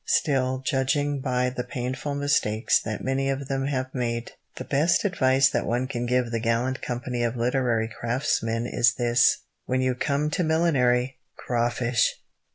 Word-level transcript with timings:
Still, 0.07 0.63
judging 0.65 1.19
by 1.19 1.51
the 1.51 1.63
painful 1.63 2.15
mistakes 2.15 2.79
that 2.81 3.03
many 3.03 3.29
of 3.29 3.47
them 3.47 3.67
have 3.67 3.93
made, 3.93 4.31
the 4.55 4.63
best 4.63 5.05
advice 5.05 5.47
that 5.49 5.67
one 5.67 5.85
can 5.85 6.07
give 6.07 6.31
the 6.31 6.39
gallant 6.39 6.81
company 6.81 7.21
of 7.21 7.35
literary 7.37 7.87
craftsmen 7.87 8.65
is 8.65 8.95
this: 8.95 9.43
"When 9.67 9.79
you 9.79 9.93
come 9.93 10.31
to 10.31 10.43
millinery, 10.43 11.19
crawfish!" 11.37 12.15